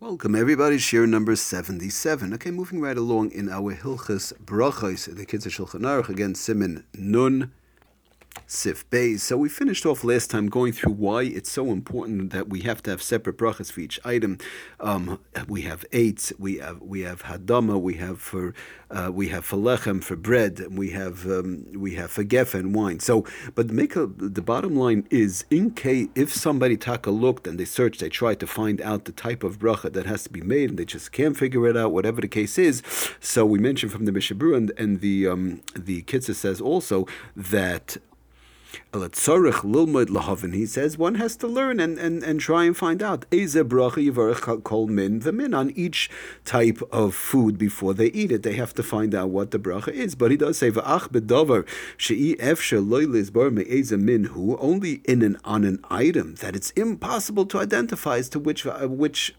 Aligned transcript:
Welcome 0.00 0.34
everybody, 0.34 0.78
share 0.78 1.06
number 1.06 1.36
77. 1.36 2.32
Okay, 2.32 2.50
moving 2.50 2.80
right 2.80 2.96
along 2.96 3.32
in 3.32 3.50
our 3.50 3.74
Hilchas 3.74 4.32
Brachos, 4.42 5.14
the 5.14 5.26
Kitzur 5.26 5.50
Shulchan 5.50 5.82
Aruch, 5.82 6.08
again, 6.08 6.32
Siman 6.32 6.84
Nun. 6.94 7.52
Sif 8.46 8.88
Beis. 8.90 9.20
So 9.20 9.36
we 9.36 9.48
finished 9.48 9.86
off 9.86 10.02
last 10.02 10.30
time 10.30 10.48
going 10.48 10.72
through 10.72 10.92
why 10.94 11.22
it's 11.22 11.50
so 11.50 11.70
important 11.70 12.32
that 12.32 12.48
we 12.48 12.62
have 12.62 12.82
to 12.82 12.90
have 12.90 13.00
separate 13.00 13.38
brachas 13.38 13.70
for 13.70 13.80
each 13.80 14.00
item. 14.04 14.38
Um, 14.80 15.20
we 15.46 15.62
have 15.62 15.84
eight, 15.92 16.32
we 16.36 16.58
have 16.58 16.82
we 16.82 17.02
have 17.02 17.22
hadama, 17.22 17.80
we 17.80 17.94
have 17.94 18.20
for 18.20 18.52
uh, 18.90 19.10
we 19.12 19.28
have 19.28 19.44
for 19.44 19.56
lechem 19.56 20.02
for 20.02 20.16
bread, 20.16 20.66
we 20.70 20.90
have 20.90 21.26
um, 21.26 21.66
we 21.72 21.94
have 21.94 22.10
for 22.10 22.24
gefa 22.24 22.54
and 22.54 22.74
wine. 22.74 22.98
So, 22.98 23.24
but 23.54 23.70
make 23.70 23.94
a, 23.94 24.06
the 24.06 24.42
bottom 24.42 24.74
line 24.74 25.06
is 25.10 25.44
in 25.50 25.70
case 25.70 26.08
if 26.16 26.34
somebody 26.34 26.76
taka 26.76 27.12
looked 27.12 27.46
and 27.46 27.58
they 27.58 27.64
searched, 27.64 28.00
they 28.00 28.08
tried 28.08 28.40
to 28.40 28.48
find 28.48 28.80
out 28.80 29.04
the 29.04 29.12
type 29.12 29.44
of 29.44 29.60
bracha 29.60 29.92
that 29.92 30.06
has 30.06 30.24
to 30.24 30.30
be 30.30 30.40
made, 30.40 30.70
and 30.70 30.78
they 30.78 30.84
just 30.84 31.12
can't 31.12 31.36
figure 31.36 31.68
it 31.68 31.76
out, 31.76 31.92
whatever 31.92 32.20
the 32.20 32.28
case 32.28 32.58
is. 32.58 32.82
So 33.20 33.46
we 33.46 33.60
mentioned 33.60 33.92
from 33.92 34.06
the 34.06 34.12
Mishabur 34.12 34.56
and, 34.56 34.72
and 34.76 35.00
the 35.00 35.28
um, 35.28 35.62
the 35.76 36.02
Kitzah 36.02 36.34
says 36.34 36.60
also 36.60 37.06
that 37.36 37.96
he 40.54 40.66
says 40.66 40.98
one 40.98 41.16
has 41.16 41.36
to 41.36 41.46
learn 41.46 41.80
and, 41.80 41.98
and, 41.98 42.22
and 42.22 42.40
try 42.40 42.64
and 42.64 42.76
find 42.76 43.02
out 43.02 43.26
min 44.90 45.20
the 45.20 45.32
min 45.32 45.54
on 45.54 45.70
each 45.70 46.10
type 46.44 46.80
of 46.92 47.14
food 47.14 47.58
before 47.58 47.94
they 47.94 48.06
eat 48.06 48.32
it. 48.32 48.42
They 48.42 48.54
have 48.54 48.74
to 48.74 48.82
find 48.82 49.14
out 49.14 49.30
what 49.30 49.50
the 49.50 49.58
bracha 49.58 49.92
is. 49.92 50.14
But 50.14 50.30
he 50.30 50.36
does 50.36 50.58
say 50.58 50.70
only 54.60 55.02
in 55.04 55.22
an 55.22 55.36
on 55.44 55.64
an 55.64 55.78
item 55.90 56.36
that 56.36 56.56
it's 56.56 56.70
impossible 56.70 57.46
to 57.46 57.58
identify 57.58 58.18
as 58.18 58.28
to 58.30 58.38
which 58.38 58.66
uh, 58.66 58.86
which 58.88 59.34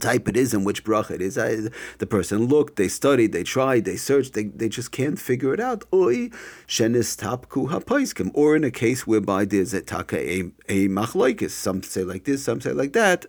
type 0.00 0.28
it 0.28 0.36
is 0.36 0.54
and 0.54 0.64
which 0.66 0.84
bracha 0.84 1.12
it 1.12 1.22
is. 1.22 1.38
I, 1.38 1.70
the 1.98 2.06
person 2.06 2.46
looked, 2.46 2.76
they 2.76 2.88
studied, 2.88 3.32
they 3.32 3.42
tried, 3.42 3.84
they 3.84 3.96
searched, 3.96 4.34
they, 4.34 4.44
they 4.44 4.68
just 4.68 4.92
can't 4.92 5.18
figure 5.18 5.54
it 5.54 5.60
out. 5.60 5.84
Tapku 5.90 7.68
hapaiskim. 7.68 8.30
Or 8.34 8.56
in 8.56 8.64
a 8.64 8.70
case 8.70 9.06
whereby 9.06 9.44
there's 9.44 9.74
a 9.74 9.80
taka 9.80 10.18
a, 10.18 10.50
a. 10.68 10.88
Some 11.48 11.82
say 11.82 12.04
like 12.04 12.24
this, 12.24 12.44
some 12.44 12.60
say 12.60 12.72
like 12.72 12.92
that. 12.92 13.26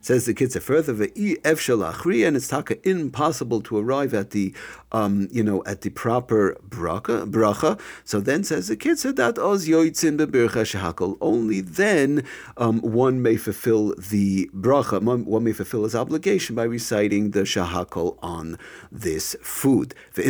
Says 0.00 0.26
the 0.26 0.34
kids 0.34 0.56
further 0.56 0.92
the 0.92 1.38
and 1.44 2.36
it's 2.36 2.48
taka 2.48 2.88
impossible 2.88 3.60
to 3.62 3.78
arrive 3.78 4.14
at 4.14 4.30
the 4.30 4.54
um, 4.92 5.28
you 5.30 5.42
know 5.42 5.62
at 5.64 5.82
the 5.82 5.90
proper 5.90 6.56
bracha 6.68 7.30
bracha. 7.30 7.78
So 8.04 8.20
then 8.20 8.44
says 8.44 8.68
the 8.68 8.76
kids 8.76 9.02
that 9.02 9.38
oz 9.38 9.66
yoitzin 9.66 10.18
shehakol. 10.18 11.16
Only 11.20 11.60
then 11.60 12.24
um, 12.56 12.80
one 12.80 13.22
may 13.22 13.36
fulfill 13.36 13.94
the 13.96 14.48
bracha. 14.54 15.02
One, 15.02 15.24
one, 15.24 15.44
may 15.44 15.52
fulfill 15.52 15.84
his 15.84 15.94
obligation 15.94 16.56
by 16.56 16.64
reciting 16.64 17.30
the 17.30 17.40
shahakol 17.40 18.18
on 18.22 18.58
this 18.90 19.36
food. 19.42 19.94
That 20.14 20.26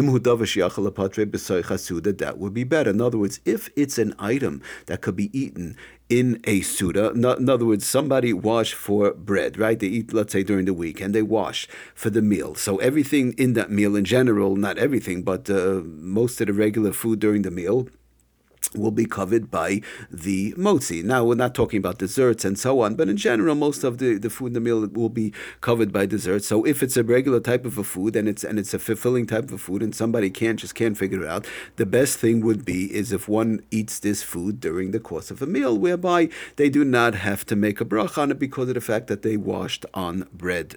would 2.38 2.54
be 2.54 2.64
better. 2.64 2.90
In 2.90 3.00
other 3.00 3.18
words, 3.18 3.40
if 3.44 3.70
it's 3.76 3.98
an 3.98 4.14
item 4.18 4.62
that 4.86 5.00
could 5.00 5.16
be 5.16 5.38
eaten 5.38 5.76
in 6.12 6.40
a 6.44 6.60
Suda. 6.60 7.10
In 7.12 7.48
other 7.48 7.64
words, 7.64 7.86
somebody 7.86 8.34
washed 8.34 8.74
for 8.74 9.12
bread, 9.14 9.58
right? 9.58 9.78
They 9.78 9.86
eat, 9.86 10.12
let's 10.12 10.34
say, 10.34 10.42
during 10.42 10.66
the 10.66 10.74
week, 10.74 11.00
and 11.00 11.14
they 11.14 11.22
wash 11.22 11.66
for 11.94 12.10
the 12.10 12.20
meal. 12.20 12.54
So 12.54 12.76
everything 12.76 13.32
in 13.38 13.54
that 13.54 13.70
meal 13.70 13.96
in 13.96 14.04
general, 14.04 14.54
not 14.56 14.76
everything, 14.76 15.22
but 15.22 15.48
uh, 15.48 15.80
most 15.84 16.38
of 16.42 16.48
the 16.48 16.52
regular 16.52 16.92
food 16.92 17.18
during 17.18 17.42
the 17.42 17.50
meal 17.50 17.88
will 18.74 18.90
be 18.90 19.04
covered 19.04 19.50
by 19.50 19.80
the 20.10 20.52
motzi. 20.54 21.02
Now, 21.04 21.24
we're 21.24 21.34
not 21.34 21.54
talking 21.54 21.78
about 21.78 21.98
desserts 21.98 22.44
and 22.44 22.58
so 22.58 22.80
on, 22.80 22.94
but 22.94 23.08
in 23.08 23.16
general, 23.16 23.54
most 23.54 23.84
of 23.84 23.98
the, 23.98 24.18
the 24.18 24.30
food 24.30 24.48
in 24.48 24.52
the 24.54 24.60
meal 24.60 24.86
will 24.86 25.08
be 25.08 25.32
covered 25.60 25.92
by 25.92 26.06
desserts. 26.06 26.46
So 26.46 26.64
if 26.64 26.82
it's 26.82 26.96
a 26.96 27.04
regular 27.04 27.40
type 27.40 27.64
of 27.64 27.78
a 27.78 27.84
food 27.84 28.16
and 28.16 28.28
it's 28.28 28.44
and 28.44 28.58
it's 28.58 28.74
a 28.74 28.78
fulfilling 28.78 29.26
type 29.26 29.50
of 29.50 29.60
food 29.60 29.82
and 29.82 29.94
somebody 29.94 30.30
can't 30.30 30.58
just 30.58 30.74
can't 30.74 30.96
figure 30.96 31.22
it 31.22 31.28
out, 31.28 31.46
the 31.76 31.86
best 31.86 32.18
thing 32.18 32.40
would 32.44 32.64
be 32.64 32.92
is 32.94 33.12
if 33.12 33.28
one 33.28 33.60
eats 33.70 33.98
this 33.98 34.22
food 34.22 34.60
during 34.60 34.90
the 34.90 35.00
course 35.00 35.30
of 35.30 35.42
a 35.42 35.46
meal, 35.46 35.76
whereby 35.76 36.28
they 36.56 36.68
do 36.68 36.84
not 36.84 37.14
have 37.14 37.44
to 37.46 37.56
make 37.56 37.80
a 37.80 37.84
brach 37.84 38.18
on 38.18 38.30
it 38.30 38.38
because 38.38 38.68
of 38.68 38.74
the 38.74 38.80
fact 38.80 39.06
that 39.08 39.22
they 39.22 39.36
washed 39.36 39.84
on 39.94 40.28
bread. 40.32 40.76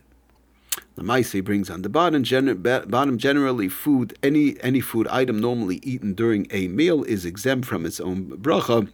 The 0.95 1.03
Maisi 1.03 1.43
brings 1.43 1.69
on 1.69 1.81
the 1.81 1.89
bottom, 1.89 2.23
gener- 2.23 2.89
bottom 2.89 3.17
generally 3.17 3.69
food, 3.69 4.17
any, 4.23 4.61
any 4.61 4.81
food 4.81 5.07
item 5.09 5.39
normally 5.39 5.79
eaten 5.83 6.13
during 6.13 6.47
a 6.51 6.67
meal 6.67 7.03
is 7.03 7.25
exempt 7.25 7.67
from 7.67 7.85
its 7.85 7.99
own 7.99 8.37
bracha 8.37 8.89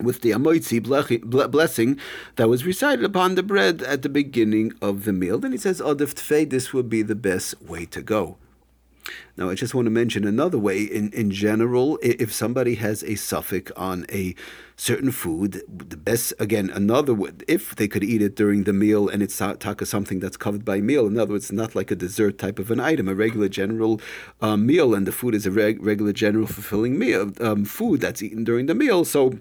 with 0.00 0.20
the 0.20 0.30
amoitzi 0.30 0.80
blessing 1.50 1.98
that 2.36 2.48
was 2.48 2.66
recited 2.66 3.04
upon 3.04 3.34
the 3.34 3.42
bread 3.42 3.82
at 3.82 4.02
the 4.02 4.08
beginning 4.08 4.72
of 4.82 5.04
the 5.04 5.12
meal. 5.12 5.38
Then 5.38 5.52
he 5.52 5.58
says, 5.58 5.80
Odif 5.80 6.14
Tfei, 6.14 6.48
this 6.48 6.72
would 6.72 6.90
be 6.90 7.02
the 7.02 7.14
best 7.14 7.60
way 7.62 7.86
to 7.86 8.02
go. 8.02 8.36
Now, 9.36 9.50
I 9.50 9.54
just 9.54 9.74
want 9.74 9.86
to 9.86 9.90
mention 9.90 10.26
another 10.26 10.58
way. 10.58 10.82
In, 10.82 11.12
in 11.12 11.30
general, 11.30 11.98
if 12.02 12.32
somebody 12.32 12.76
has 12.76 13.02
a 13.02 13.12
safek 13.12 13.70
on 13.76 14.06
a 14.10 14.34
certain 14.76 15.10
food, 15.10 15.62
the 15.68 15.96
best, 15.96 16.32
again, 16.38 16.70
another, 16.70 17.16
if 17.46 17.76
they 17.76 17.88
could 17.88 18.04
eat 18.04 18.22
it 18.22 18.36
during 18.36 18.64
the 18.64 18.72
meal 18.72 19.08
and 19.08 19.22
it's 19.22 19.36
taka 19.36 19.84
something 19.86 20.20
that's 20.20 20.36
covered 20.36 20.64
by 20.64 20.80
meal, 20.80 21.06
in 21.06 21.18
other 21.18 21.32
words, 21.32 21.52
not 21.52 21.74
like 21.74 21.90
a 21.90 21.96
dessert 21.96 22.38
type 22.38 22.58
of 22.58 22.70
an 22.70 22.80
item, 22.80 23.08
a 23.08 23.14
regular 23.14 23.48
general 23.48 24.00
um, 24.40 24.66
meal, 24.66 24.94
and 24.94 25.06
the 25.06 25.12
food 25.12 25.34
is 25.34 25.46
a 25.46 25.50
reg- 25.50 25.82
regular 25.84 26.12
general 26.12 26.46
fulfilling 26.46 26.98
meal, 26.98 27.32
um, 27.40 27.64
food 27.64 28.00
that's 28.00 28.22
eaten 28.22 28.44
during 28.44 28.66
the 28.66 28.74
meal. 28.74 29.04
So, 29.04 29.38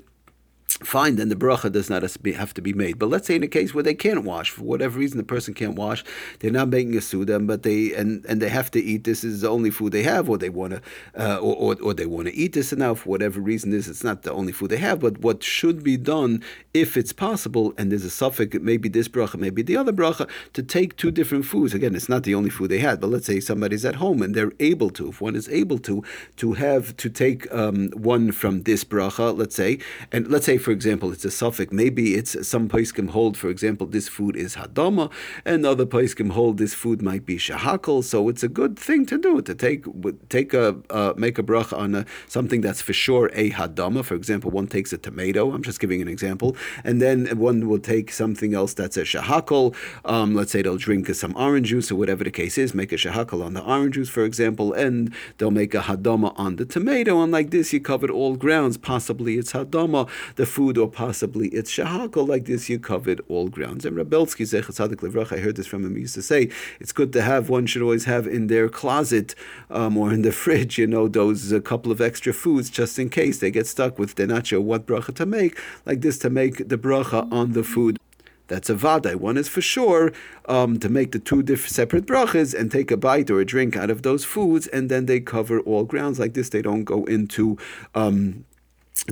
fine, 0.84 1.16
then 1.16 1.30
the 1.30 1.36
bracha 1.36 1.72
does 1.72 1.90
not 1.90 2.04
have 2.04 2.54
to 2.54 2.62
be 2.62 2.74
made. 2.74 3.00
But 3.00 3.10
let's 3.10 3.28
say 3.28 3.36
in 3.36 3.44
a 3.44 3.48
case 3.48 3.74
where 3.74 3.84
they 3.84 3.94
can't 3.94 4.24
wash 4.24 4.50
for 4.50 4.64
whatever 4.64 5.00
reason, 5.00 5.18
the 5.18 5.24
person 5.24 5.54
can't 5.54 5.76
wash, 5.76 6.04
they're 6.40 6.52
not 6.52 6.70
making 6.70 6.96
a 6.98 7.02
suda, 7.02 7.40
but 7.40 7.64
they 7.64 7.94
and 7.94 8.26
and 8.26 8.42
they 8.42 8.50
have 8.50 8.72
to 8.72 8.82
eat. 8.82 9.04
This 9.04 9.24
is 9.24 9.42
the 9.42 9.50
only 9.50 9.72
food 9.72 9.92
they 9.92 10.04
have, 10.04 10.30
or 10.30 10.38
they 10.38 10.50
want 10.50 10.74
to, 10.74 10.82
uh, 11.18 11.38
or, 11.38 11.56
or, 11.56 11.76
or 11.82 11.94
they 11.94 12.06
want 12.06 12.28
to 12.28 12.36
eat 12.36 12.54
this 12.54 12.74
now 12.74 12.94
for 12.96 13.10
whatever 13.10 13.40
reason. 13.40 13.74
is 13.74 13.88
it's 13.88 14.04
not 14.04 14.24
the 14.24 14.34
only 14.34 14.52
food 14.52 14.70
they 14.70 14.78
have. 14.78 15.00
But 15.00 15.20
what 15.20 15.44
should 15.44 15.84
be 15.84 15.98
done, 15.98 16.44
if 16.74 16.98
it's 16.98 17.14
possible, 17.14 17.74
and 17.78 17.92
there's 17.92 18.06
a 18.06 18.10
safek, 18.10 18.62
maybe 18.62 18.90
this 18.90 19.08
bracha, 19.08 19.38
maybe 19.40 19.62
the 19.62 19.78
other 19.78 19.94
bracha, 19.94 20.30
to 20.54 20.64
take 20.64 20.98
two 20.98 21.12
different 21.12 21.46
foods. 21.46 21.74
Again, 21.74 21.96
it's 21.96 22.10
not 22.10 22.24
the 22.24 22.36
only 22.36 22.50
food 22.50 22.70
they 22.70 22.80
had, 22.80 23.00
but 23.00 23.10
let's 23.10 23.26
say 23.26 23.40
somebody's 23.40 23.86
at 23.86 23.96
home 23.96 24.22
and 24.22 24.36
they're 24.36 24.54
able 24.60 24.90
to, 24.92 25.10
if 25.10 25.22
one 25.22 25.36
is 25.36 25.48
able 25.50 25.80
to, 25.80 26.04
to 26.38 26.54
have 26.54 26.96
to 26.98 27.10
take 27.10 27.52
um, 27.54 27.90
one 27.92 28.32
from 28.32 28.64
this 28.64 28.84
bracha, 28.84 29.38
let's 29.38 29.56
say, 29.56 29.80
and 30.12 30.28
let's 30.28 30.46
say 30.46 30.58
for 30.66 30.72
example, 30.72 31.12
it's 31.12 31.24
a 31.24 31.30
safek. 31.30 31.72
Maybe 31.72 32.16
it's 32.16 32.36
some 32.48 32.68
paiskim 32.68 33.12
hold, 33.12 33.38
for 33.38 33.50
example, 33.50 33.86
this 33.86 34.08
food 34.10 34.36
is 34.36 34.56
hadama, 34.56 35.12
and 35.46 35.64
other 35.64 35.86
paiskim 35.86 36.32
hold 36.32 36.58
this 36.58 36.74
food 36.74 37.04
might 37.04 37.24
be 37.24 37.38
shahakal. 37.38 38.04
So 38.04 38.28
it's 38.30 38.42
a 38.42 38.48
good 38.48 38.78
thing 38.78 39.06
to 39.06 39.18
do 39.20 39.42
to 39.44 39.54
take 39.54 39.86
take 40.30 40.56
a 40.56 40.76
uh, 40.90 41.14
make 41.16 41.38
a 41.38 41.44
bracha 41.44 41.78
on 41.78 41.94
a, 41.94 42.06
something 42.28 42.62
that's 42.62 42.82
for 42.82 42.94
sure 42.94 43.30
a 43.34 43.52
hadama. 43.52 44.04
For 44.04 44.16
example, 44.16 44.50
one 44.50 44.66
takes 44.66 44.92
a 44.92 44.98
tomato. 44.98 45.52
I'm 45.54 45.62
just 45.62 45.80
giving 45.80 46.02
an 46.02 46.08
example, 46.08 46.58
and 46.84 47.00
then 47.00 47.28
one 47.38 47.68
will 47.70 47.80
take 47.80 48.12
something 48.12 48.56
else 48.56 48.74
that's 48.74 48.98
a 48.98 49.04
shahakal. 49.04 49.76
Um, 50.04 50.34
let's 50.34 50.52
say 50.52 50.64
they'll 50.64 50.78
drink 50.78 51.08
some 51.14 51.36
orange 51.38 51.68
juice 51.68 51.92
or 51.92 51.96
whatever 51.96 52.24
the 52.24 52.32
case 52.32 52.58
is. 52.58 52.74
Make 52.74 52.92
a 52.92 52.96
shahakal 52.96 53.46
on 53.46 53.54
the 53.54 53.64
orange 53.64 53.94
juice, 53.96 54.10
for 54.10 54.24
example, 54.24 54.74
and 54.74 55.14
they'll 55.38 55.52
make 55.52 55.76
a 55.76 55.82
hadama 55.82 56.34
on 56.40 56.56
the 56.56 56.66
tomato. 56.66 57.22
And 57.22 57.32
like 57.32 57.52
this, 57.52 57.72
you 57.72 57.80
covered 57.80 58.10
all 58.10 58.36
grounds. 58.36 58.78
Possibly 58.78 59.38
it's 59.38 59.54
hadama. 59.54 60.10
The 60.38 60.48
food, 60.56 60.78
or 60.78 60.90
possibly 60.90 61.50
it's 61.50 61.70
shahakal. 61.70 62.28
Like 62.28 62.46
this, 62.46 62.70
you 62.70 62.80
covered 62.80 63.22
all 63.28 63.50
grounds. 63.50 63.86
And 63.86 63.98
Rabelsky 63.98 64.46
Zechatzadik 64.52 65.02
Levrach, 65.04 65.36
I 65.36 65.40
heard 65.40 65.58
this 65.58 65.68
from 65.68 65.84
him. 65.86 65.96
He 65.96 66.02
used 66.02 66.16
to 66.16 66.22
say 66.22 66.50
it's 66.80 66.94
good 66.94 67.12
to 67.14 67.22
have. 67.22 67.50
One 67.50 67.66
should 67.66 67.82
always 67.82 68.06
have 68.06 68.26
in 68.26 68.48
their 68.48 68.70
closet 68.70 69.36
um, 69.70 69.98
or 69.98 70.14
in 70.14 70.22
the 70.22 70.32
fridge, 70.44 70.78
you 70.78 70.88
know, 70.88 71.08
those 71.08 71.52
a 71.52 71.60
couple 71.60 71.92
of 71.92 72.00
extra 72.00 72.34
foods 72.34 72.70
just 72.70 72.98
in 72.98 73.10
case 73.10 73.40
they 73.40 73.52
get 73.52 73.68
stuck 73.68 74.00
with 74.00 74.16
they're 74.16 74.28
not 74.28 74.48
sure 74.48 74.62
what 74.62 74.86
bracha 74.88 75.14
to 75.16 75.26
make. 75.26 75.60
Like 75.86 76.00
this, 76.02 76.18
to 76.20 76.30
make 76.30 76.70
the 76.70 76.78
bracha 76.78 77.32
on 77.32 77.52
the 77.52 77.64
food. 77.64 78.00
That's 78.48 78.70
a 78.70 78.76
vadai. 78.76 79.16
One 79.16 79.38
is 79.38 79.50
for 79.50 79.62
sure 79.62 80.14
um, 80.48 80.80
to 80.80 80.88
make 80.88 81.12
the 81.12 81.20
two 81.20 81.42
different 81.42 81.74
separate 81.74 82.06
brachas 82.06 82.54
and 82.58 82.72
take 82.72 82.92
a 82.92 82.98
bite 82.98 83.30
or 83.32 83.42
a 83.42 83.46
drink 83.46 83.76
out 83.76 83.90
of 83.90 84.04
those 84.04 84.24
foods, 84.24 84.68
and 84.68 84.90
then 84.90 85.08
they 85.08 85.20
cover 85.20 85.60
all 85.62 85.84
grounds 85.84 86.20
like 86.20 86.34
this. 86.36 86.50
They 86.50 86.62
don't 86.62 86.84
go 86.84 87.04
into 87.06 87.58
um, 87.96 88.46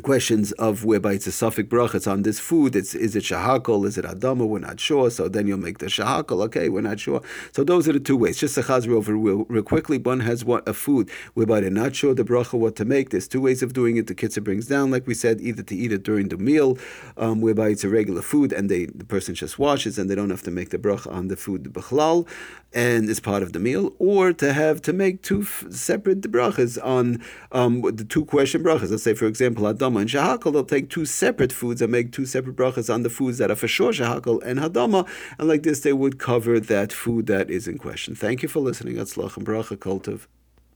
questions 0.01 0.51
of 0.53 0.85
whereby 0.85 1.13
it's 1.13 1.27
a 1.27 1.29
safek 1.29 1.65
bracha, 1.65 1.95
it's 1.95 2.07
on 2.07 2.23
this 2.23 2.39
food, 2.39 2.75
it's 2.75 2.95
is 2.95 3.15
it 3.15 3.23
shahakol, 3.23 3.85
is 3.85 3.97
it 3.97 4.05
adama, 4.05 4.47
we're 4.47 4.59
not 4.59 4.79
sure, 4.79 5.11
so 5.11 5.27
then 5.27 5.45
you'll 5.45 5.59
make 5.59 5.77
the 5.77 5.85
shahakol, 5.85 6.43
okay, 6.45 6.67
we're 6.67 6.81
not 6.81 6.99
sure. 6.99 7.21
So 7.51 7.63
those 7.63 7.87
are 7.87 7.93
the 7.93 7.99
two 7.99 8.17
ways. 8.17 8.37
Just 8.37 8.57
a 8.57 8.61
chazr 8.61 8.91
over 8.91 9.15
real, 9.15 9.45
real 9.49 9.63
quickly, 9.63 9.97
one 9.97 10.21
has 10.21 10.43
what 10.43 10.67
a 10.67 10.73
food 10.73 11.11
whereby 11.35 11.59
they're 11.59 11.69
not 11.69 11.95
sure 11.95 12.15
the 12.15 12.23
bracha 12.23 12.57
what 12.57 12.75
to 12.77 12.85
make. 12.85 13.11
There's 13.11 13.27
two 13.27 13.41
ways 13.41 13.61
of 13.61 13.73
doing 13.73 13.97
it. 13.97 14.07
The 14.07 14.15
kitzah 14.15 14.43
brings 14.43 14.67
down, 14.67 14.89
like 14.89 15.05
we 15.05 15.13
said, 15.13 15.39
either 15.41 15.63
to 15.63 15.75
eat 15.75 15.91
it 15.91 16.03
during 16.03 16.29
the 16.29 16.37
meal, 16.37 16.77
um, 17.17 17.41
whereby 17.41 17.69
it's 17.69 17.83
a 17.83 17.89
regular 17.89 18.21
food 18.21 18.51
and 18.51 18.69
they 18.69 18.85
the 18.85 19.05
person 19.05 19.35
just 19.35 19.59
washes 19.59 19.99
and 19.99 20.09
they 20.09 20.15
don't 20.15 20.29
have 20.31 20.43
to 20.43 20.51
make 20.51 20.69
the 20.71 20.77
bracha 20.79 21.11
on 21.11 21.27
the 21.27 21.37
food 21.37 21.63
the 21.63 21.69
b'chlal, 21.69 22.27
and 22.73 23.09
it's 23.09 23.19
part 23.19 23.43
of 23.43 23.53
the 23.53 23.59
meal, 23.59 23.93
or 23.99 24.33
to 24.33 24.53
have 24.53 24.81
to 24.83 24.93
make 24.93 25.21
two 25.21 25.41
f- 25.41 25.65
separate 25.69 26.21
brachas 26.21 26.77
on 26.83 27.21
um, 27.51 27.81
the 27.81 28.03
two 28.03 28.25
question 28.25 28.63
brachas. 28.63 28.91
Let's 28.91 29.03
say, 29.03 29.13
for 29.13 29.25
example, 29.25 29.63
Hadama 29.63 30.01
and 30.01 30.09
Shahakal, 30.09 30.53
they'll 30.53 30.63
take 30.63 30.89
two 30.89 31.05
separate 31.05 31.53
foods 31.53 31.81
and 31.81 31.91
make 31.91 32.11
two 32.11 32.25
separate 32.25 32.55
brachas 32.55 32.93
on 32.93 33.03
the 33.03 33.09
foods 33.09 33.37
that 33.37 33.51
are 33.51 33.55
for 33.55 33.67
sure 33.67 33.91
Shahakal 33.91 34.41
and 34.43 34.59
Hadama, 34.59 35.07
and 35.37 35.47
like 35.47 35.63
this 35.63 35.81
they 35.81 35.93
would 35.93 36.19
cover 36.19 36.59
that 36.59 36.91
food 36.91 37.27
that 37.27 37.49
is 37.49 37.67
in 37.67 37.77
question. 37.77 38.15
Thank 38.15 38.43
you 38.43 38.49
for 38.49 38.59
listening. 38.59 38.95
Atzlach 38.95 39.37
and 39.37 39.45
Bracha 39.45 39.77
Kultiv. 39.77 40.27